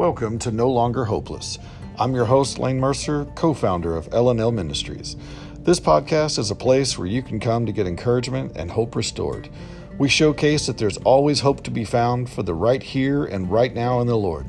Welcome 0.00 0.38
to 0.38 0.50
No 0.50 0.70
Longer 0.70 1.04
Hopeless. 1.04 1.58
I'm 1.98 2.14
your 2.14 2.24
host, 2.24 2.58
Lane 2.58 2.80
Mercer, 2.80 3.26
co 3.34 3.52
founder 3.52 3.98
of 3.98 4.08
LNL 4.08 4.50
Ministries. 4.50 5.14
This 5.58 5.78
podcast 5.78 6.38
is 6.38 6.50
a 6.50 6.54
place 6.54 6.96
where 6.96 7.06
you 7.06 7.22
can 7.22 7.38
come 7.38 7.66
to 7.66 7.72
get 7.72 7.86
encouragement 7.86 8.52
and 8.56 8.70
hope 8.70 8.96
restored. 8.96 9.50
We 9.98 10.08
showcase 10.08 10.66
that 10.66 10.78
there's 10.78 10.96
always 10.96 11.40
hope 11.40 11.62
to 11.64 11.70
be 11.70 11.84
found 11.84 12.30
for 12.30 12.42
the 12.42 12.54
right 12.54 12.82
here 12.82 13.26
and 13.26 13.52
right 13.52 13.74
now 13.74 14.00
in 14.00 14.06
the 14.06 14.16
Lord. 14.16 14.46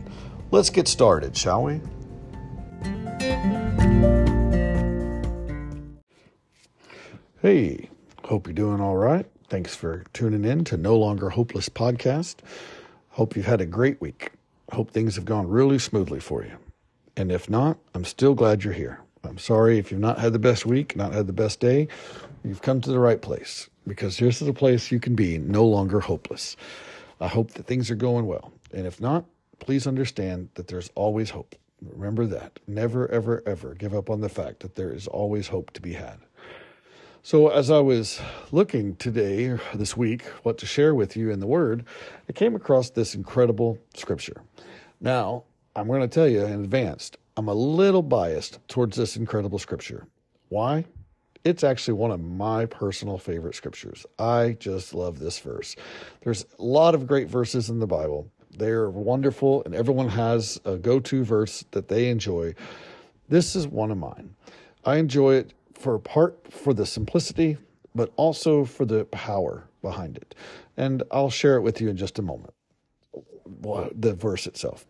Let's 0.51 0.69
get 0.69 0.87
started, 0.87 1.35
shall 1.35 1.63
we? 1.63 1.81
Hey, 7.41 7.89
hope 8.23 8.47
you're 8.47 8.53
doing 8.53 8.79
all 8.79 8.95
right. 8.95 9.25
Thanks 9.49 9.75
for 9.75 10.05
tuning 10.13 10.45
in 10.45 10.63
to 10.63 10.77
No 10.77 10.95
Longer 10.95 11.31
Hopeless 11.31 11.67
podcast. 11.67 12.37
Hope 13.09 13.35
you've 13.35 13.47
had 13.47 13.59
a 13.59 13.65
great 13.65 13.99
week. 13.99 14.31
I 14.71 14.75
hope 14.75 14.91
things 14.91 15.15
have 15.15 15.25
gone 15.25 15.49
really 15.49 15.79
smoothly 15.79 16.21
for 16.21 16.43
you. 16.43 16.57
And 17.17 17.29
if 17.29 17.49
not, 17.49 17.77
I'm 17.93 18.05
still 18.05 18.33
glad 18.33 18.63
you're 18.63 18.73
here. 18.73 19.01
I'm 19.23 19.37
sorry 19.37 19.77
if 19.77 19.91
you've 19.91 19.99
not 19.99 20.17
had 20.17 20.31
the 20.31 20.39
best 20.39 20.65
week, 20.65 20.95
not 20.95 21.13
had 21.13 21.27
the 21.27 21.33
best 21.33 21.59
day. 21.59 21.89
You've 22.43 22.61
come 22.61 22.79
to 22.81 22.89
the 22.89 22.99
right 22.99 23.21
place 23.21 23.69
because 23.85 24.17
this 24.17 24.41
is 24.41 24.47
a 24.47 24.53
place 24.53 24.89
you 24.89 24.99
can 24.99 25.13
be 25.13 25.37
no 25.37 25.65
longer 25.65 25.99
hopeless. 25.99 26.55
I 27.19 27.27
hope 27.27 27.51
that 27.51 27.67
things 27.67 27.91
are 27.91 27.95
going 27.95 28.25
well. 28.25 28.53
And 28.73 28.87
if 28.87 29.01
not, 29.01 29.25
please 29.59 29.87
understand 29.87 30.49
that 30.55 30.67
there's 30.67 30.89
always 30.95 31.29
hope. 31.29 31.55
Remember 31.81 32.25
that. 32.27 32.59
Never, 32.65 33.11
ever, 33.11 33.43
ever 33.45 33.75
give 33.75 33.93
up 33.93 34.09
on 34.09 34.21
the 34.21 34.29
fact 34.29 34.61
that 34.61 34.75
there 34.75 34.93
is 34.93 35.07
always 35.07 35.47
hope 35.47 35.71
to 35.71 35.81
be 35.81 35.93
had. 35.93 36.17
So, 37.23 37.49
as 37.49 37.69
I 37.69 37.77
was 37.77 38.19
looking 38.51 38.95
today, 38.95 39.55
this 39.75 39.95
week, 39.95 40.23
what 40.41 40.57
to 40.57 40.65
share 40.65 40.95
with 40.95 41.15
you 41.15 41.29
in 41.29 41.39
the 41.39 41.45
Word, 41.45 41.85
I 42.27 42.31
came 42.31 42.55
across 42.55 42.89
this 42.89 43.13
incredible 43.13 43.77
scripture. 43.93 44.41
Now, 44.99 45.43
I'm 45.75 45.85
going 45.85 46.01
to 46.01 46.07
tell 46.07 46.27
you 46.27 46.43
in 46.43 46.63
advance, 46.63 47.11
I'm 47.37 47.47
a 47.47 47.53
little 47.53 48.01
biased 48.01 48.57
towards 48.67 48.97
this 48.97 49.17
incredible 49.17 49.59
scripture. 49.59 50.07
Why? 50.49 50.83
It's 51.43 51.63
actually 51.63 51.93
one 51.93 52.09
of 52.09 52.21
my 52.21 52.65
personal 52.65 53.19
favorite 53.19 53.53
scriptures. 53.53 54.03
I 54.17 54.57
just 54.59 54.95
love 54.95 55.19
this 55.19 55.37
verse. 55.37 55.75
There's 56.21 56.47
a 56.57 56.63
lot 56.63 56.95
of 56.95 57.05
great 57.05 57.29
verses 57.29 57.69
in 57.69 57.77
the 57.77 57.85
Bible. 57.85 58.31
They're 58.57 58.89
wonderful, 58.89 59.61
and 59.65 59.75
everyone 59.75 60.09
has 60.09 60.59
a 60.65 60.75
go 60.75 60.99
to 60.99 61.23
verse 61.23 61.63
that 61.69 61.87
they 61.87 62.09
enjoy. 62.09 62.55
This 63.29 63.55
is 63.55 63.67
one 63.67 63.91
of 63.91 63.99
mine. 63.99 64.33
I 64.83 64.95
enjoy 64.95 65.35
it 65.35 65.53
for 65.81 65.97
part 65.99 66.51
for 66.51 66.73
the 66.73 66.85
simplicity, 66.85 67.57
but 67.95 68.13
also 68.15 68.63
for 68.63 68.85
the 68.85 69.05
power 69.05 69.67
behind 69.81 70.17
it. 70.17 70.35
And 70.77 71.03
I'll 71.11 71.29
share 71.29 71.55
it 71.55 71.61
with 71.61 71.81
you 71.81 71.89
in 71.89 71.97
just 71.97 72.19
a 72.19 72.21
moment. 72.21 72.53
The 73.95 74.13
verse 74.13 74.47
itself. 74.47 74.85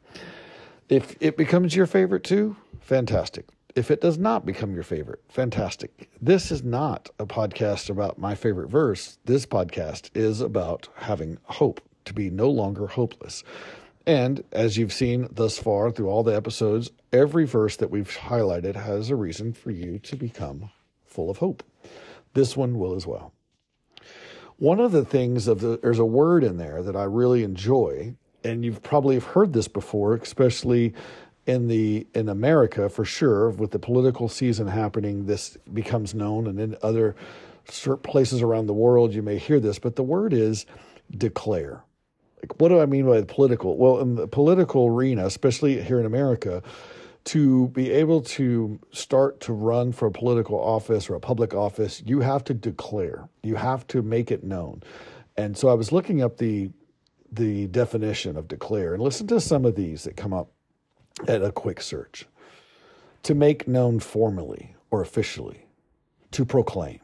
If 0.90 1.16
it 1.22 1.38
becomes 1.38 1.76
your 1.76 1.88
favorite 1.88 2.24
too, 2.24 2.58
fantastic. 2.80 3.48
If 3.74 3.90
it 3.90 4.02
does 4.02 4.18
not 4.18 4.46
become 4.46 4.74
your 4.74 4.84
favorite, 4.84 5.22
fantastic. 5.30 6.10
This 6.22 6.52
is 6.52 6.62
not 6.62 7.10
a 7.18 7.26
podcast 7.26 7.90
about 7.90 8.20
my 8.20 8.36
favorite 8.36 8.70
verse. 8.70 9.18
This 9.24 9.46
podcast 9.46 10.10
is 10.14 10.42
about 10.42 10.90
having 10.96 11.38
hope, 11.44 11.80
to 12.04 12.14
be 12.14 12.30
no 12.30 12.50
longer 12.50 12.88
hopeless. 12.88 13.46
And 14.06 14.44
as 14.52 14.78
you've 14.78 14.92
seen 14.92 15.30
thus 15.32 15.58
far 15.58 15.92
through 15.92 16.10
all 16.10 16.24
the 16.24 16.36
episodes, 16.36 16.92
every 17.14 17.46
verse 17.46 17.78
that 17.78 17.92
we've 17.92 18.18
highlighted 18.18 18.76
has 18.76 19.10
a 19.10 19.16
reason 19.16 19.54
for 19.54 19.72
you 19.72 20.00
to 20.00 20.16
become 20.18 20.72
full 21.12 21.30
of 21.30 21.38
hope. 21.38 21.64
This 22.34 22.56
one 22.56 22.80
will 22.80 22.96
as 22.96 23.06
well. 23.06 23.34
One 24.58 24.80
of 24.80 24.92
the 24.92 25.04
things 25.04 25.48
of 25.48 25.60
the 25.60 25.78
there's 25.78 26.00
a 26.00 26.06
word 26.06 26.44
in 26.44 26.58
there 26.58 26.84
that 26.84 26.96
I 26.96 27.04
really 27.04 27.44
enjoy, 27.44 28.16
and 28.44 28.64
you've 28.64 28.84
probably 28.84 29.20
heard 29.20 29.54
this 29.54 29.68
before, 29.68 30.16
especially 30.16 30.94
in 31.48 31.68
the 31.68 32.08
in 32.14 32.30
America 32.30 32.88
for 32.88 33.04
sure. 33.04 33.50
With 33.50 33.72
the 33.72 33.80
political 33.80 34.30
season 34.30 34.68
happening, 34.68 35.26
this 35.26 35.58
becomes 35.74 36.14
known, 36.14 36.48
and 36.48 36.60
in 36.60 36.78
other 36.84 37.16
places 38.04 38.42
around 38.42 38.68
the 38.68 38.74
world, 38.74 39.14
you 39.14 39.22
may 39.22 39.38
hear 39.38 39.60
this. 39.60 39.80
But 39.80 39.96
the 39.96 40.04
word 40.04 40.34
is 40.34 40.66
declare. 41.18 41.84
Like, 42.42 42.60
what 42.60 42.70
do 42.70 42.80
I 42.80 42.86
mean 42.86 43.06
by 43.06 43.22
political? 43.24 43.78
Well, 43.78 44.00
in 44.00 44.16
the 44.16 44.28
political 44.28 44.88
arena, 44.88 45.26
especially 45.26 45.82
here 45.82 46.00
in 46.00 46.06
America, 46.06 46.64
to 47.24 47.68
be 47.70 47.92
able 47.92 48.22
to 48.22 48.80
start 48.92 49.40
to 49.42 49.54
run 49.54 49.92
for 49.92 50.08
a 50.08 50.12
political 50.12 50.60
office 50.60 51.10
or 51.10 51.16
a 51.16 51.20
public 51.20 51.54
office, 51.54 52.02
you 52.06 52.22
have 52.22 52.44
to 52.46 52.54
declare. 52.54 53.30
You 53.44 53.56
have 53.56 53.86
to 53.88 54.02
make 54.02 54.32
it 54.32 54.44
known. 54.44 54.82
And 55.38 55.58
so 55.58 55.70
I 55.70 55.74
was 55.74 55.92
looking 55.92 56.22
up 56.22 56.38
the 56.38 56.72
the 57.34 57.68
definition 57.68 58.36
of 58.36 58.50
declare 58.50 58.94
and 58.94 59.02
listen 59.02 59.26
to 59.26 59.40
some 59.40 59.64
of 59.64 59.76
these 59.76 60.04
that 60.04 60.18
come 60.18 60.34
up 60.34 60.52
at 61.30 61.42
a 61.42 61.52
quick 61.52 61.82
search. 61.82 62.26
To 63.24 63.36
make 63.36 63.68
known 63.68 64.00
formally 64.00 64.76
or 64.90 65.02
officially, 65.02 65.66
to 66.32 66.44
proclaim, 66.44 67.00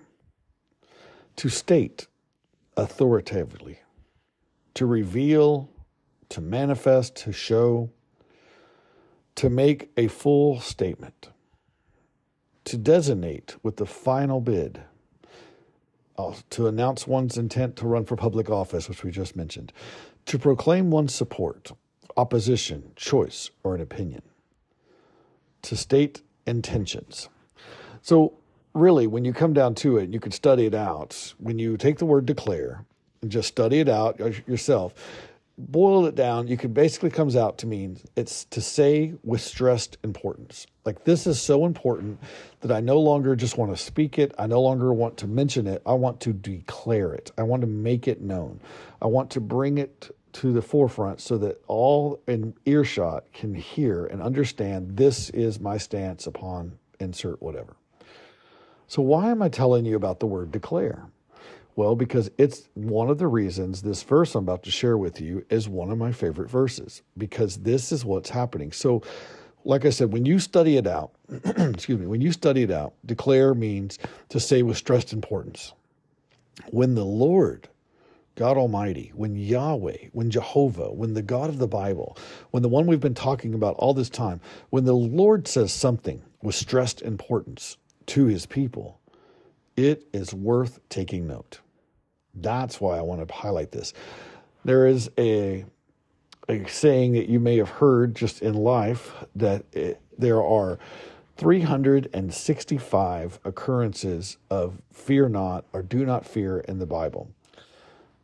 to 1.38 1.48
state 1.48 2.08
authoritatively, 2.76 3.80
to 4.74 4.86
reveal, 4.86 5.70
to 6.30 6.42
manifest, 6.42 7.16
to 7.18 7.32
show, 7.32 7.90
to 9.38 9.52
make 9.52 9.92
a 9.96 10.08
full 10.08 10.60
statement, 10.60 11.30
to 12.66 12.76
designate 12.76 13.56
with 13.62 13.78
the 13.78 13.86
final 13.86 14.42
bid, 14.42 14.82
uh, 16.18 16.34
to 16.50 16.66
announce 16.66 17.06
one's 17.06 17.38
intent 17.38 17.76
to 17.76 17.86
run 17.86 18.04
for 18.04 18.16
public 18.16 18.50
office, 18.50 18.90
which 18.90 19.04
we 19.04 19.12
just 19.12 19.36
mentioned, 19.36 19.72
to 20.26 20.40
proclaim 20.40 20.90
one's 20.90 21.14
support, 21.14 21.72
opposition, 22.18 22.92
choice, 22.96 23.52
or 23.64 23.76
an 23.76 23.82
opinion, 23.82 24.24
to 25.62 25.78
state 25.78 26.24
intentions. 26.48 27.30
So, 28.02 28.34
really, 28.74 29.06
when 29.06 29.24
you 29.24 29.34
come 29.34 29.54
down 29.54 29.76
to 29.76 29.98
it, 29.98 30.10
you 30.10 30.20
can 30.20 30.32
study 30.32 30.66
it 30.66 30.74
out. 30.74 31.36
When 31.38 31.60
you 31.60 31.78
take 31.78 32.00
the 32.00 32.06
word 32.06 32.26
declare 32.26 32.86
and 33.22 33.32
just 33.32 33.50
study 33.50 33.80
it 33.80 33.88
out 33.88 34.20
yourself, 34.48 34.96
boil 35.58 36.06
it 36.06 36.16
down, 36.16 36.48
you 36.48 36.56
could 36.56 36.74
basically 36.74 37.10
comes 37.10 37.36
out 37.36 37.58
to 37.60 37.68
mean 37.68 37.98
it's 38.16 38.46
to 38.46 38.62
say 38.62 39.14
with 39.24 39.42
stressed 39.42 39.98
importance. 40.04 40.68
Like 40.86 41.04
this 41.04 41.26
is 41.26 41.42
so 41.42 41.66
important 41.66 42.20
that 42.62 42.72
I 42.72 42.80
no 42.80 43.00
longer 43.00 43.36
just 43.36 43.58
want 43.58 43.76
to 43.76 43.78
speak 43.78 44.20
it. 44.20 44.34
I 44.38 44.48
no 44.48 44.62
longer 44.62 44.94
want 44.94 45.18
to 45.18 45.28
mention 45.28 45.66
it. 45.68 45.82
I 45.86 45.94
want 45.94 46.22
to 46.22 46.34
declare 46.34 47.14
it. 47.14 47.32
I 47.38 47.44
want 47.44 47.62
to 47.62 47.68
make 47.68 48.08
it 48.08 48.22
known. 48.22 48.60
I 49.02 49.08
want 49.08 49.32
to 49.32 49.42
bring 49.42 49.78
it 49.80 50.16
to 50.34 50.54
the 50.54 50.62
forefront 50.62 51.20
so 51.20 51.38
that 51.40 51.60
all 51.68 52.22
in 52.28 52.54
earshot 52.66 53.26
can 53.34 53.56
hear 53.56 54.06
and 54.06 54.22
understand 54.22 54.96
this 54.96 55.32
is 55.32 55.60
my 55.60 55.78
stance 55.78 56.28
upon 56.28 56.78
insert 57.00 57.42
whatever. 57.42 57.76
So 58.88 59.02
why 59.02 59.32
am 59.32 59.42
I 59.42 59.50
telling 59.50 59.86
you 59.86 59.96
about 59.96 60.20
the 60.20 60.28
word 60.28 60.52
declare? 60.52 61.08
Well, 61.78 61.96
because 61.96 62.32
it's 62.40 62.70
one 62.74 63.08
of 63.08 63.20
the 63.20 63.28
reasons 63.28 63.84
this 63.84 64.02
verse 64.02 64.34
I'm 64.34 64.46
about 64.46 64.64
to 64.64 64.72
share 64.72 64.98
with 64.98 65.22
you 65.22 65.46
is 65.52 65.70
one 65.70 65.92
of 65.92 66.00
my 66.00 66.12
favorite 66.12 66.50
verses, 66.50 67.04
because 67.20 67.58
this 67.58 67.92
is 67.92 68.04
what's 68.04 68.32
happening. 68.32 68.72
So, 68.72 69.04
like 69.64 69.86
I 69.86 69.92
said, 69.92 70.12
when 70.12 70.26
you 70.26 70.40
study 70.40 70.78
it 70.78 70.88
out, 70.88 71.12
excuse 71.46 72.00
me, 72.00 72.08
when 72.08 72.20
you 72.20 72.32
study 72.32 72.64
it 72.64 72.72
out, 72.72 72.96
declare 73.06 73.54
means 73.54 74.00
to 74.30 74.40
say 74.40 74.64
with 74.64 74.76
stressed 74.76 75.14
importance. 75.14 75.74
When 76.72 76.96
the 76.96 77.06
Lord, 77.06 77.70
God 78.34 78.58
Almighty, 78.58 79.12
when 79.14 79.36
Yahweh, 79.36 80.08
when 80.14 80.32
Jehovah, 80.32 80.92
when 80.92 81.14
the 81.14 81.22
God 81.22 81.48
of 81.48 81.60
the 81.60 81.68
Bible, 81.68 82.18
when 82.50 82.64
the 82.64 82.70
one 82.70 82.88
we've 82.88 83.00
been 83.00 83.14
talking 83.14 83.54
about 83.54 83.76
all 83.76 83.94
this 83.94 84.10
time, 84.10 84.42
when 84.72 84.86
the 84.86 84.94
Lord 84.94 85.48
says 85.48 85.74
something 85.74 86.24
with 86.42 86.56
stressed 86.56 87.04
importance 87.04 87.78
to 88.08 88.26
his 88.26 88.48
people, 88.48 89.00
it 89.76 90.08
is 90.12 90.34
worth 90.34 90.80
taking 90.90 91.28
note. 91.28 91.60
That's 92.42 92.80
why 92.80 92.98
I 92.98 93.02
want 93.02 93.28
to 93.28 93.34
highlight 93.34 93.72
this. 93.72 93.94
There 94.64 94.88
is 94.88 95.10
a, 95.18 95.66
a 96.50 96.66
saying 96.68 97.14
that 97.14 97.30
you 97.30 97.40
may 97.40 97.58
have 97.58 97.70
heard 97.70 98.16
just 98.16 98.42
in 98.42 98.54
life 98.54 99.14
that 99.36 99.66
it, 99.74 100.02
there 100.18 100.44
are 100.44 100.80
365 101.38 103.40
occurrences 103.44 104.38
of 104.50 104.82
fear 104.92 105.30
not 105.30 105.66
or 105.72 105.84
do 105.84 106.06
not 106.06 106.26
fear 106.26 106.60
in 106.60 106.80
the 106.80 106.86
Bible. 106.86 107.30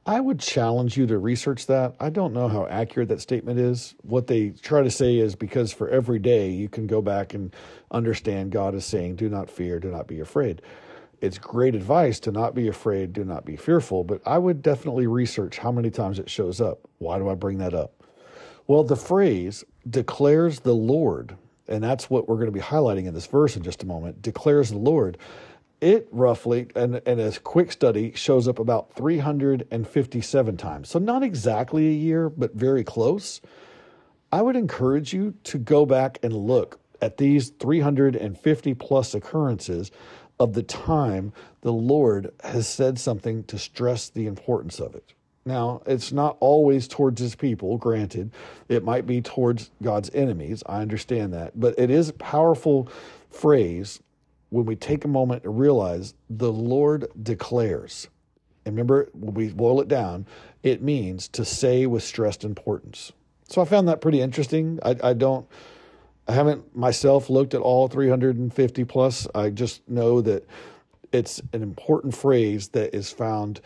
I 0.05 0.19
would 0.19 0.41
challenge 0.41 0.97
you 0.97 1.07
to 1.07 1.17
research 1.17 1.67
that. 1.67 1.95
I 1.97 2.09
don't 2.09 2.33
know 2.33 2.49
how 2.49 2.67
accurate 2.67 3.07
that 3.07 3.21
statement 3.21 3.57
is. 3.57 3.95
What 4.01 4.27
they 4.27 4.49
try 4.49 4.81
to 4.81 4.91
say 4.91 5.17
is 5.17 5.33
because 5.33 5.71
for 5.71 5.87
every 5.87 6.19
day 6.19 6.49
you 6.49 6.67
can 6.67 6.87
go 6.87 7.01
back 7.01 7.33
and 7.33 7.55
understand 7.89 8.51
God 8.51 8.75
is 8.75 8.83
saying, 8.83 9.15
do 9.15 9.29
not 9.29 9.49
fear, 9.49 9.79
do 9.79 9.89
not 9.89 10.07
be 10.07 10.19
afraid 10.19 10.61
it's 11.23 11.37
great 11.37 11.73
advice 11.73 12.19
to 12.19 12.33
not 12.33 12.53
be 12.53 12.67
afraid, 12.67 13.13
do 13.13 13.23
not 13.23 13.45
be 13.45 13.55
fearful, 13.55 14.03
but 14.03 14.21
I 14.25 14.37
would 14.37 14.61
definitely 14.61 15.07
research 15.07 15.57
how 15.57 15.71
many 15.71 15.89
times 15.89 16.19
it 16.19 16.29
shows 16.29 16.59
up. 16.59 16.81
Why 16.97 17.17
do 17.17 17.29
I 17.29 17.33
bring 17.33 17.59
that 17.59 17.73
up? 17.73 18.03
Well, 18.67 18.83
the 18.83 18.97
phrase 18.97 19.63
declares 19.89 20.59
the 20.59 20.75
Lord, 20.75 21.37
and 21.65 21.81
that's 21.81 22.09
what 22.09 22.27
we're 22.27 22.35
going 22.35 22.47
to 22.47 22.51
be 22.51 22.59
highlighting 22.59 23.05
in 23.05 23.13
this 23.13 23.25
verse 23.25 23.55
in 23.55 23.63
just 23.63 23.83
a 23.83 23.85
moment, 23.85 24.21
declares 24.21 24.71
the 24.71 24.77
Lord. 24.77 25.17
It 25.79 26.09
roughly, 26.11 26.67
and, 26.75 27.01
and 27.05 27.21
a 27.21 27.31
quick 27.39 27.71
study, 27.71 28.11
shows 28.15 28.49
up 28.49 28.59
about 28.59 28.93
357 28.93 30.57
times. 30.57 30.89
So 30.89 30.99
not 30.99 31.23
exactly 31.23 31.87
a 31.87 31.93
year, 31.93 32.29
but 32.29 32.53
very 32.53 32.83
close. 32.83 33.39
I 34.33 34.41
would 34.41 34.57
encourage 34.57 35.13
you 35.13 35.35
to 35.45 35.57
go 35.57 35.85
back 35.85 36.19
and 36.21 36.33
look 36.33 36.81
at 37.01 37.17
these 37.17 37.49
350 37.49 38.73
plus 38.75 39.13
occurrences 39.13 39.91
of 40.43 40.51
the 40.51 40.61
time 40.63 41.31
the 41.61 41.71
Lord 41.71 42.33
has 42.43 42.67
said 42.67 42.99
something 42.99 43.45
to 43.45 43.57
stress 43.57 44.09
the 44.09 44.27
importance 44.27 44.77
of 44.81 44.93
it. 44.93 45.13
Now, 45.45 45.81
it's 45.85 46.11
not 46.11 46.35
always 46.41 46.85
towards 46.85 47.21
his 47.21 47.33
people, 47.33 47.77
granted. 47.77 48.31
It 48.67 48.83
might 48.83 49.05
be 49.05 49.21
towards 49.21 49.71
God's 49.81 50.09
enemies. 50.13 50.61
I 50.65 50.81
understand 50.81 51.33
that. 51.33 51.57
But 51.57 51.75
it 51.77 51.89
is 51.89 52.09
a 52.09 52.13
powerful 52.13 52.89
phrase 53.29 54.01
when 54.49 54.65
we 54.65 54.75
take 54.75 55.05
a 55.05 55.07
moment 55.07 55.43
to 55.43 55.49
realize 55.49 56.13
the 56.29 56.51
Lord 56.51 57.07
declares. 57.21 58.09
And 58.65 58.75
remember, 58.75 59.09
when 59.13 59.33
we 59.33 59.47
boil 59.49 59.79
it 59.79 59.87
down, 59.87 60.25
it 60.61 60.81
means 60.81 61.29
to 61.29 61.45
say 61.45 61.85
with 61.85 62.03
stressed 62.03 62.43
importance. 62.43 63.13
So 63.47 63.61
I 63.61 63.65
found 63.65 63.87
that 63.87 64.01
pretty 64.01 64.19
interesting. 64.19 64.79
I, 64.83 64.97
I 65.01 65.13
don't 65.13 65.47
I 66.27 66.33
haven't 66.33 66.75
myself 66.75 67.29
looked 67.29 67.53
at 67.53 67.61
all 67.61 67.87
350 67.87 68.83
plus. 68.85 69.27
I 69.35 69.49
just 69.49 69.87
know 69.89 70.21
that 70.21 70.47
it's 71.11 71.41
an 71.51 71.61
important 71.61 72.15
phrase 72.15 72.69
that 72.69 72.95
is 72.95 73.11
found 73.11 73.61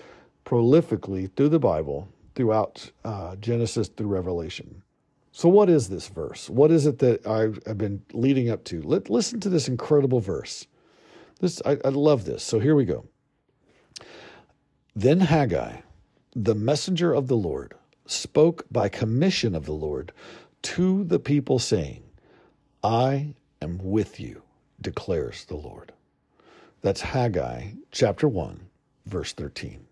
prolifically 0.46 1.30
through 1.36 1.50
the 1.50 1.60
Bible, 1.60 2.10
throughout 2.36 2.92
uh, 3.06 3.36
Genesis 3.36 3.90
through 3.90 4.08
Revelation. 4.08 4.82
So, 5.32 5.50
what 5.50 5.70
is 5.70 5.90
this 5.90 6.08
verse? 6.08 6.50
What 6.50 6.72
is 6.72 6.88
it 6.88 7.00
that 7.00 7.28
I've 7.28 7.78
been 7.78 8.02
leading 8.14 8.50
up 8.50 8.64
to? 8.66 8.82
Let, 8.82 9.10
listen 9.10 9.40
to 9.42 9.50
this 9.50 9.68
incredible 9.68 10.20
verse. 10.20 10.66
This 11.40 11.62
I, 11.66 11.78
I 11.86 11.90
love 11.90 12.26
this. 12.26 12.44
So 12.44 12.60
here 12.60 12.76
we 12.76 12.86
go. 12.86 13.06
Then 14.96 15.20
Haggai, 15.20 15.82
the 16.36 16.56
messenger 16.56 17.14
of 17.14 17.28
the 17.28 17.38
Lord, 17.38 17.76
spoke 18.08 18.66
by 18.72 18.90
commission 18.90 19.54
of 19.54 19.66
the 19.66 19.74
Lord 19.74 20.12
to 20.64 21.04
the 21.04 21.20
people, 21.20 21.60
saying, 21.60 22.04
I 22.84 23.34
am 23.62 23.80
with 23.82 24.20
you, 24.20 24.44
declares 24.82 25.46
the 25.46 25.56
Lord. 25.56 25.94
That's 26.82 27.02
Haggai 27.02 27.72
chapter 27.92 28.28
1, 28.28 28.60
verse 29.06 29.34
13. 29.34 29.86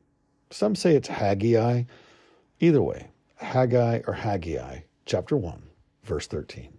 Some 0.51 0.75
say 0.75 0.95
it's 0.95 1.07
Haggai. 1.07 1.83
Either 2.59 2.81
way, 2.81 3.07
Haggai 3.37 4.01
or 4.07 4.13
Haggai, 4.13 4.81
chapter 5.05 5.35
1, 5.35 5.61
verse 6.03 6.27
13. 6.27 6.69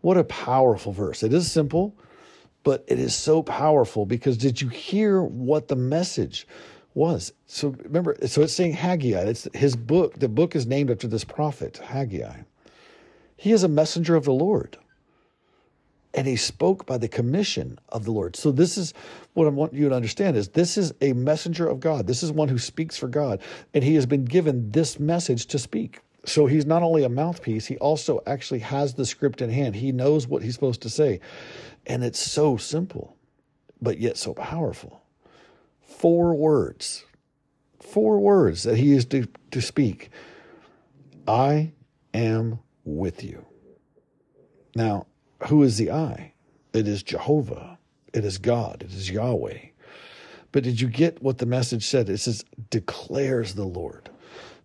What 0.00 0.16
a 0.16 0.24
powerful 0.24 0.92
verse. 0.92 1.22
It 1.22 1.32
is 1.32 1.50
simple, 1.50 1.94
but 2.62 2.84
it 2.88 2.98
is 2.98 3.14
so 3.14 3.42
powerful 3.42 4.06
because 4.06 4.36
did 4.36 4.60
you 4.60 4.68
hear 4.68 5.22
what 5.22 5.68
the 5.68 5.76
message 5.76 6.46
was? 6.94 7.32
So 7.46 7.68
remember, 7.84 8.16
so 8.26 8.42
it's 8.42 8.52
saying 8.52 8.72
Haggai. 8.72 9.20
It's 9.20 9.46
his 9.54 9.76
book. 9.76 10.18
The 10.18 10.28
book 10.28 10.56
is 10.56 10.66
named 10.66 10.90
after 10.90 11.06
this 11.06 11.24
prophet, 11.24 11.78
Haggai. 11.78 12.42
He 13.40 13.52
is 13.52 13.62
a 13.62 13.68
messenger 13.68 14.16
of 14.16 14.26
the 14.26 14.34
Lord. 14.34 14.76
And 16.12 16.26
he 16.26 16.36
spoke 16.36 16.84
by 16.84 16.98
the 16.98 17.08
commission 17.08 17.78
of 17.88 18.04
the 18.04 18.10
Lord. 18.10 18.36
So 18.36 18.52
this 18.52 18.76
is 18.76 18.92
what 19.32 19.46
I 19.46 19.48
want 19.48 19.72
you 19.72 19.88
to 19.88 19.94
understand 19.94 20.36
is 20.36 20.48
this 20.48 20.76
is 20.76 20.92
a 21.00 21.14
messenger 21.14 21.66
of 21.66 21.80
God. 21.80 22.06
This 22.06 22.22
is 22.22 22.30
one 22.30 22.48
who 22.48 22.58
speaks 22.58 22.98
for 22.98 23.08
God. 23.08 23.40
And 23.72 23.82
he 23.82 23.94
has 23.94 24.04
been 24.04 24.26
given 24.26 24.72
this 24.72 25.00
message 25.00 25.46
to 25.46 25.58
speak. 25.58 26.00
So 26.26 26.44
he's 26.44 26.66
not 26.66 26.82
only 26.82 27.02
a 27.02 27.08
mouthpiece, 27.08 27.64
he 27.64 27.78
also 27.78 28.20
actually 28.26 28.58
has 28.58 28.92
the 28.92 29.06
script 29.06 29.40
in 29.40 29.48
hand. 29.48 29.74
He 29.74 29.90
knows 29.90 30.28
what 30.28 30.42
he's 30.42 30.52
supposed 30.52 30.82
to 30.82 30.90
say. 30.90 31.20
And 31.86 32.04
it's 32.04 32.20
so 32.20 32.58
simple, 32.58 33.16
but 33.80 33.98
yet 33.98 34.18
so 34.18 34.34
powerful. 34.34 35.00
Four 35.80 36.34
words, 36.34 37.06
four 37.80 38.18
words 38.20 38.64
that 38.64 38.76
he 38.76 38.92
is 38.92 39.06
to, 39.06 39.26
to 39.52 39.62
speak. 39.62 40.10
I 41.26 41.72
am 42.12 42.58
with 42.84 43.22
you. 43.24 43.46
Now, 44.74 45.06
who 45.48 45.62
is 45.62 45.78
the 45.78 45.90
I? 45.90 46.34
It 46.72 46.86
is 46.86 47.02
Jehovah. 47.02 47.78
It 48.12 48.24
is 48.24 48.38
God. 48.38 48.82
It 48.82 48.92
is 48.92 49.10
Yahweh. 49.10 49.58
But 50.52 50.64
did 50.64 50.80
you 50.80 50.88
get 50.88 51.22
what 51.22 51.38
the 51.38 51.46
message 51.46 51.86
said? 51.86 52.08
It 52.08 52.18
says, 52.18 52.44
declares 52.70 53.54
the 53.54 53.64
Lord. 53.64 54.10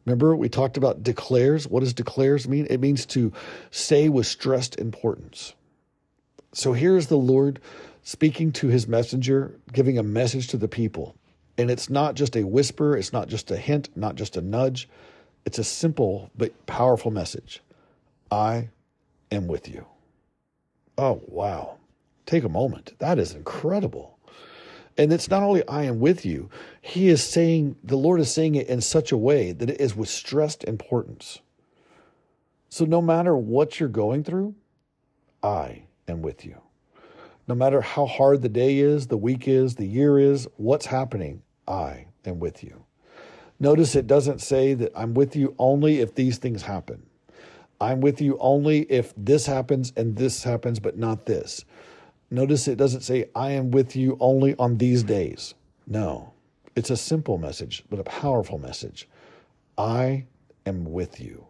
Remember, 0.06 0.36
we 0.36 0.50
talked 0.50 0.78
about 0.78 1.04
declares. 1.04 1.68
What 1.68 1.82
does 1.82 1.94
declares 1.94 2.48
mean? 2.48 2.68
It 2.70 2.80
means 2.80 3.06
to 3.08 3.34
say 3.72 4.10
with 4.10 4.28
stressed 4.28 4.80
importance. 4.80 5.54
So 6.54 6.74
here's 6.74 7.08
the 7.08 7.18
Lord 7.18 7.60
speaking 8.04 8.52
to 8.54 8.68
his 8.68 8.88
messenger, 8.88 9.60
giving 9.74 9.98
a 9.98 10.04
message 10.04 10.48
to 10.50 10.58
the 10.58 10.68
people. 10.68 11.16
And 11.58 11.72
it's 11.72 11.90
not 11.90 12.16
just 12.16 12.36
a 12.36 12.44
whisper, 12.44 12.96
it's 12.96 13.14
not 13.14 13.28
just 13.28 13.50
a 13.50 13.58
hint, 13.58 13.90
not 13.96 14.16
just 14.16 14.38
a 14.38 14.42
nudge. 14.42 14.88
It's 15.46 15.60
a 15.60 15.64
simple 15.64 16.30
but 16.38 16.66
powerful 16.66 17.12
message. 17.12 17.62
I 18.32 18.70
am 19.32 19.48
with 19.48 19.70
you. 19.70 19.86
Oh, 20.98 21.22
wow. 21.28 21.78
Take 22.26 22.44
a 22.44 22.50
moment. 22.50 22.94
That 23.00 23.20
is 23.20 23.34
incredible. 23.34 24.18
And 24.98 25.12
it's 25.12 25.30
not 25.30 25.44
only 25.44 25.68
I 25.68 25.84
am 25.84 26.00
with 26.00 26.26
you, 26.26 26.50
he 26.82 27.10
is 27.10 27.22
saying, 27.22 27.76
the 27.84 27.98
Lord 27.98 28.20
is 28.22 28.34
saying 28.34 28.56
it 28.56 28.68
in 28.68 28.82
such 28.82 29.12
a 29.12 29.18
way 29.18 29.52
that 29.52 29.70
it 29.70 29.82
is 29.82 29.96
with 29.96 30.10
stressed 30.10 30.64
importance. 30.64 31.42
So 32.70 32.86
no 32.86 33.02
matter 33.02 33.36
what 33.36 33.80
you're 33.80 33.90
going 33.90 34.24
through, 34.24 34.56
I 35.44 35.84
am 36.08 36.22
with 36.22 36.46
you. 36.46 36.62
No 37.48 37.56
matter 37.56 37.82
how 37.82 38.06
hard 38.06 38.42
the 38.42 38.50
day 38.50 38.80
is, 38.80 39.08
the 39.08 39.18
week 39.18 39.48
is, 39.48 39.76
the 39.76 39.86
year 39.86 40.18
is, 40.18 40.48
what's 40.56 40.88
happening, 40.88 41.44
I 41.68 42.08
am 42.26 42.40
with 42.40 42.64
you. 42.64 42.86
Notice 43.60 43.96
it 43.96 44.08
doesn't 44.08 44.42
say 44.42 44.74
that 44.74 44.92
I'm 44.96 45.14
with 45.14 45.36
you 45.36 45.56
only 45.60 46.00
if 46.00 46.16
these 46.16 46.38
things 46.38 46.64
happen. 46.64 47.06
I'm 47.82 48.02
with 48.02 48.22
you 48.22 48.38
only 48.40 48.82
if 48.84 49.14
this 49.18 49.46
happens 49.46 49.92
and 49.96 50.16
this 50.16 50.44
happens, 50.44 50.80
but 50.80 50.98
not 50.98 51.26
this. 51.26 51.66
Notice 52.32 52.68
it 52.68 52.78
doesn't 52.78 53.02
say, 53.02 53.26
I 53.36 53.52
am 53.52 53.72
with 53.72 53.96
you 53.96 54.18
only 54.20 54.56
on 54.58 54.78
these 54.78 55.04
days. 55.04 55.54
No, 55.86 56.34
it's 56.76 56.90
a 56.90 56.98
simple 56.98 57.38
message, 57.38 57.84
but 57.90 58.00
a 58.00 58.04
powerful 58.04 58.58
message. 58.58 59.08
I 59.78 60.26
am 60.66 60.92
with 60.92 61.20
you. 61.20 61.46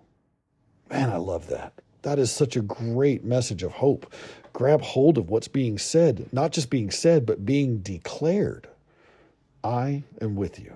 Man, 0.90 1.10
I 1.10 1.18
love 1.18 1.48
that. 1.48 1.74
That 2.02 2.20
is 2.20 2.32
such 2.32 2.56
a 2.56 2.62
great 2.62 3.24
message 3.24 3.64
of 3.64 3.74
hope. 3.74 4.12
Grab 4.54 4.82
hold 4.82 5.18
of 5.18 5.30
what's 5.30 5.48
being 5.48 5.78
said, 5.78 6.28
not 6.32 6.52
just 6.52 6.70
being 6.70 6.92
said, 6.92 7.26
but 7.26 7.46
being 7.46 7.80
declared. 7.80 8.68
I 9.64 10.04
am 10.22 10.36
with 10.36 10.60
you. 10.60 10.76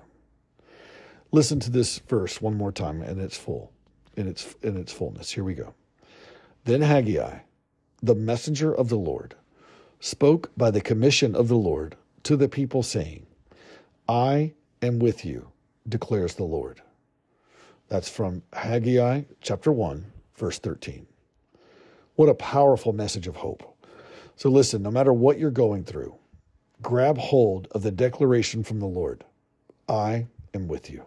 Listen 1.32 1.60
to 1.60 1.70
this 1.70 1.98
verse 1.98 2.40
one 2.40 2.56
more 2.56 2.72
time, 2.72 3.02
and 3.02 3.20
it's 3.20 3.36
full 3.36 3.70
in 4.20 4.28
its 4.28 4.54
in 4.62 4.76
its 4.76 4.92
fullness. 4.92 5.30
Here 5.30 5.44
we 5.44 5.54
go. 5.54 5.74
Then 6.64 6.82
Haggai, 6.82 7.40
the 8.02 8.14
messenger 8.14 8.72
of 8.72 8.88
the 8.88 8.98
Lord, 8.98 9.34
spoke 9.98 10.50
by 10.56 10.70
the 10.70 10.80
commission 10.80 11.34
of 11.34 11.48
the 11.48 11.56
Lord 11.56 11.96
to 12.24 12.36
the 12.36 12.48
people, 12.48 12.82
saying, 12.82 13.26
I 14.08 14.52
am 14.82 14.98
with 14.98 15.24
you, 15.24 15.48
declares 15.88 16.34
the 16.34 16.44
Lord. 16.44 16.82
That's 17.88 18.08
from 18.08 18.42
Haggai 18.52 19.22
chapter 19.40 19.72
1, 19.72 20.04
verse 20.36 20.58
13. 20.58 21.06
What 22.16 22.28
a 22.28 22.34
powerful 22.34 22.92
message 22.92 23.26
of 23.26 23.36
hope. 23.36 23.76
So 24.36 24.50
listen, 24.50 24.82
no 24.82 24.90
matter 24.90 25.12
what 25.12 25.38
you're 25.38 25.50
going 25.50 25.84
through, 25.84 26.14
grab 26.82 27.18
hold 27.18 27.68
of 27.72 27.82
the 27.82 27.90
declaration 27.90 28.62
from 28.62 28.80
the 28.80 28.86
Lord 28.86 29.24
I 29.88 30.26
am 30.54 30.68
with 30.68 30.90
you. 30.90 31.04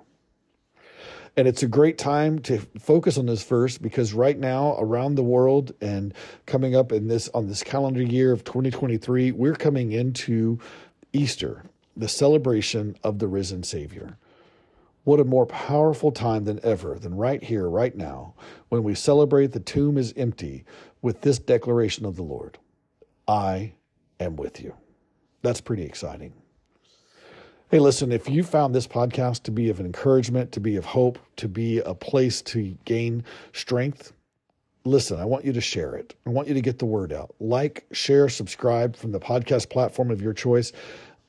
And 1.35 1.47
it's 1.47 1.63
a 1.63 1.67
great 1.67 1.97
time 1.97 2.39
to 2.39 2.59
focus 2.79 3.17
on 3.17 3.25
this 3.25 3.43
verse 3.43 3.79
because 3.79 4.13
right 4.13 4.37
now 4.37 4.75
around 4.77 5.15
the 5.15 5.23
world 5.23 5.73
and 5.81 6.13
coming 6.45 6.75
up 6.75 6.91
in 6.91 7.07
this 7.07 7.27
on 7.29 7.47
this 7.47 7.63
calendar 7.63 8.03
year 8.03 8.31
of 8.31 8.43
2023, 8.43 9.31
we're 9.31 9.55
coming 9.55 9.91
into 9.91 10.59
Easter, 11.11 11.63
the 11.97 12.07
celebration 12.07 12.95
of 13.03 13.17
the 13.17 13.27
risen 13.27 13.63
Savior. 13.63 14.17
What 15.05 15.19
a 15.19 15.25
more 15.25 15.47
powerful 15.47 16.11
time 16.11 16.45
than 16.45 16.59
ever 16.63 16.99
than 16.99 17.15
right 17.15 17.43
here, 17.43 17.67
right 17.67 17.95
now, 17.95 18.35
when 18.69 18.83
we 18.83 18.93
celebrate 18.93 19.51
the 19.51 19.59
tomb 19.59 19.97
is 19.97 20.13
empty 20.15 20.65
with 21.01 21.21
this 21.21 21.39
declaration 21.39 22.05
of 22.05 22.15
the 22.15 22.23
Lord 22.23 22.59
I 23.27 23.73
am 24.19 24.35
with 24.35 24.61
you. 24.61 24.75
That's 25.41 25.61
pretty 25.61 25.83
exciting. 25.83 26.33
Hey, 27.73 27.79
listen, 27.79 28.11
if 28.11 28.29
you 28.29 28.43
found 28.43 28.75
this 28.75 28.85
podcast 28.85 29.41
to 29.45 29.51
be 29.51 29.71
of 29.71 29.79
encouragement, 29.79 30.51
to 30.51 30.59
be 30.59 30.75
of 30.75 30.85
hope, 30.85 31.17
to 31.37 31.47
be 31.47 31.79
a 31.79 31.95
place 31.95 32.39
to 32.43 32.77
gain 32.85 33.23
strength, 33.51 34.13
listen, 34.85 35.19
I 35.19 35.25
want 35.25 35.43
you 35.43 35.53
to 35.53 35.59
share 35.59 35.95
it. 35.95 36.13
I 36.27 36.29
want 36.29 36.47
you 36.47 36.53
to 36.53 36.61
get 36.61 36.77
the 36.77 36.85
word 36.85 37.11
out. 37.11 37.33
Like, 37.39 37.87
share, 37.91 38.29
subscribe 38.29 38.95
from 38.95 39.11
the 39.11 39.19
podcast 39.19 39.71
platform 39.71 40.11
of 40.11 40.21
your 40.21 40.33
choice. 40.33 40.71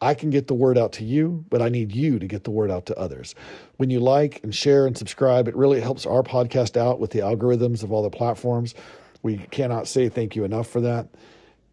I 0.02 0.12
can 0.12 0.28
get 0.28 0.46
the 0.46 0.52
word 0.52 0.76
out 0.76 0.92
to 0.92 1.04
you, 1.04 1.46
but 1.48 1.62
I 1.62 1.70
need 1.70 1.92
you 1.92 2.18
to 2.18 2.26
get 2.26 2.44
the 2.44 2.50
word 2.50 2.70
out 2.70 2.84
to 2.84 2.98
others. 2.98 3.34
When 3.78 3.88
you 3.88 4.00
like 4.00 4.44
and 4.44 4.54
share 4.54 4.86
and 4.86 4.98
subscribe, 4.98 5.48
it 5.48 5.56
really 5.56 5.80
helps 5.80 6.04
our 6.04 6.22
podcast 6.22 6.76
out 6.76 7.00
with 7.00 7.10
the 7.10 7.20
algorithms 7.20 7.82
of 7.82 7.90
all 7.90 8.02
the 8.02 8.10
platforms. 8.10 8.74
We 9.22 9.38
cannot 9.38 9.88
say 9.88 10.10
thank 10.10 10.36
you 10.36 10.44
enough 10.44 10.68
for 10.68 10.82
that. 10.82 11.08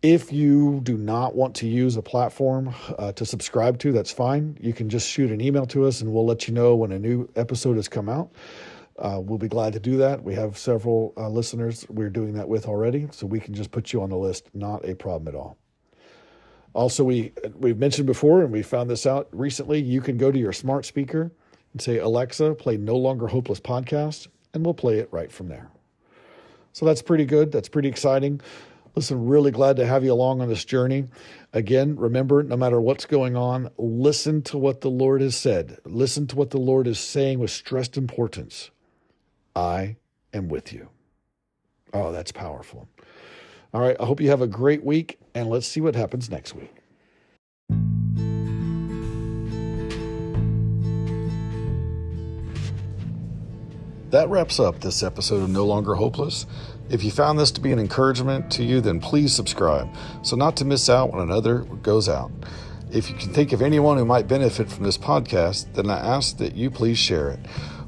If 0.01 0.33
you 0.33 0.79
do 0.81 0.97
not 0.97 1.35
want 1.35 1.55
to 1.57 1.67
use 1.67 1.95
a 1.95 2.01
platform 2.01 2.73
uh, 2.97 3.11
to 3.13 3.25
subscribe 3.25 3.77
to, 3.79 3.91
that's 3.91 4.11
fine. 4.11 4.57
You 4.59 4.73
can 4.73 4.89
just 4.89 5.07
shoot 5.07 5.31
an 5.31 5.41
email 5.41 5.67
to 5.67 5.85
us 5.85 6.01
and 6.01 6.11
we'll 6.11 6.25
let 6.25 6.47
you 6.47 6.53
know 6.55 6.75
when 6.75 6.91
a 6.91 6.97
new 6.99 7.29
episode 7.35 7.75
has 7.75 7.87
come 7.87 8.09
out. 8.09 8.31
uh, 8.99 9.19
we'll 9.19 9.37
be 9.37 9.47
glad 9.47 9.73
to 9.73 9.79
do 9.79 9.97
that. 9.97 10.23
We 10.23 10.35
have 10.35 10.57
several 10.57 11.13
uh, 11.17 11.27
listeners 11.29 11.85
we're 11.89 12.09
doing 12.09 12.33
that 12.33 12.47
with 12.47 12.67
already, 12.67 13.07
so 13.11 13.25
we 13.25 13.39
can 13.39 13.53
just 13.53 13.71
put 13.71 13.91
you 13.93 14.01
on 14.01 14.09
the 14.09 14.17
list. 14.17 14.49
Not 14.53 14.87
a 14.87 14.95
problem 14.95 15.27
at 15.27 15.35
all. 15.35 15.57
Also, 16.73 17.03
we 17.03 17.33
we've 17.57 17.77
mentioned 17.77 18.07
before, 18.07 18.43
and 18.43 18.51
we 18.51 18.61
found 18.61 18.89
this 18.89 19.05
out 19.05 19.27
recently. 19.31 19.81
You 19.81 20.01
can 20.01 20.17
go 20.17 20.31
to 20.31 20.39
your 20.39 20.53
smart 20.53 20.85
speaker 20.85 21.31
and 21.73 21.81
say, 21.81 21.97
"Alexa, 21.97 22.55
play 22.55 22.77
No 22.77 22.95
Longer 22.95 23.27
Hopeless 23.27 23.59
podcast," 23.59 24.27
and 24.53 24.63
we'll 24.63 24.73
play 24.73 24.99
it 24.99 25.09
right 25.11 25.31
from 25.31 25.47
there. 25.49 25.69
So 26.73 26.85
that's 26.85 27.01
pretty 27.01 27.25
good. 27.25 27.51
That's 27.51 27.67
pretty 27.67 27.89
exciting. 27.89 28.39
Listen, 28.93 29.25
really 29.25 29.51
glad 29.51 29.77
to 29.77 29.85
have 29.85 30.03
you 30.03 30.11
along 30.11 30.41
on 30.41 30.49
this 30.49 30.65
journey. 30.65 31.05
Again, 31.53 31.95
remember, 31.95 32.43
no 32.43 32.57
matter 32.57 32.81
what's 32.81 33.05
going 33.05 33.37
on, 33.37 33.69
listen 33.77 34.41
to 34.43 34.57
what 34.57 34.81
the 34.81 34.89
Lord 34.89 35.21
has 35.21 35.35
said. 35.35 35.77
Listen 35.85 36.27
to 36.27 36.35
what 36.35 36.49
the 36.49 36.57
Lord 36.57 36.87
is 36.87 36.99
saying 36.99 37.39
with 37.39 37.51
stressed 37.51 37.95
importance. 37.95 38.69
I 39.55 39.95
am 40.33 40.49
with 40.49 40.73
you. 40.73 40.89
Oh, 41.93 42.11
that's 42.11 42.33
powerful. 42.33 42.89
All 43.73 43.79
right, 43.81 43.95
I 43.97 44.05
hope 44.05 44.19
you 44.19 44.29
have 44.29 44.41
a 44.41 44.47
great 44.47 44.83
week, 44.83 45.19
and 45.33 45.49
let's 45.49 45.67
see 45.67 45.79
what 45.79 45.95
happens 45.95 46.29
next 46.29 46.53
week. 46.53 46.75
That 54.09 54.27
wraps 54.27 54.59
up 54.59 54.81
this 54.81 55.03
episode 55.03 55.41
of 55.41 55.49
No 55.49 55.65
Longer 55.65 55.95
Hopeless. 55.95 56.45
If 56.91 57.05
you 57.05 57.11
found 57.11 57.39
this 57.39 57.51
to 57.51 57.61
be 57.61 57.71
an 57.71 57.79
encouragement 57.79 58.51
to 58.51 58.63
you, 58.63 58.81
then 58.81 58.99
please 58.99 59.33
subscribe 59.33 59.87
so 60.23 60.35
not 60.35 60.57
to 60.57 60.65
miss 60.65 60.89
out 60.89 61.13
when 61.13 61.21
another 61.21 61.59
goes 61.59 62.09
out. 62.09 62.31
If 62.91 63.09
you 63.09 63.15
can 63.15 63.31
think 63.31 63.53
of 63.53 63.61
anyone 63.61 63.97
who 63.97 64.03
might 64.03 64.27
benefit 64.27 64.69
from 64.69 64.83
this 64.83 64.97
podcast, 64.97 65.73
then 65.73 65.89
I 65.89 65.97
ask 65.99 66.35
that 66.39 66.53
you 66.53 66.69
please 66.69 66.97
share 66.97 67.29
it. 67.29 67.39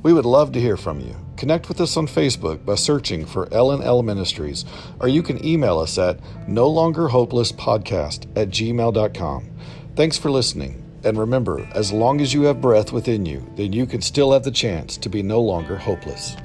We 0.03 0.13
would 0.13 0.24
love 0.24 0.53
to 0.53 0.62
hear 0.62 0.77
from 0.77 1.01
you. 1.01 1.17
Connect 1.36 1.67
with 1.67 1.81
us 1.81 1.98
on 1.98 2.07
Facebook 2.07 2.63
by 2.63 2.75
searching 2.75 3.25
for 3.25 3.53
L&L 3.53 4.03
Ministries, 4.03 4.63
or 5.01 5.10
you 5.10 5.22
can 5.22 5.45
email 5.45 5.79
us 5.79 5.98
at 5.98 6.22
no 6.48 6.69
longer 6.69 7.10
hopeless 7.10 7.51
podcast 7.51 8.25
at 8.38 8.51
gmail.com. 8.51 9.51
Thanks 9.98 10.17
for 10.17 10.31
listening. 10.31 10.81
And 11.03 11.19
remember, 11.19 11.67
as 11.74 11.91
long 11.91 12.22
as 12.22 12.33
you 12.33 12.43
have 12.43 12.62
breath 12.62 12.93
within 12.93 13.25
you, 13.25 13.45
then 13.57 13.74
you 13.74 13.86
can 13.86 14.01
still 14.01 14.31
have 14.31 14.43
the 14.43 14.51
chance 14.51 14.95
to 14.95 15.10
be 15.10 15.22
no 15.22 15.41
longer 15.41 15.75
hopeless. 15.75 16.38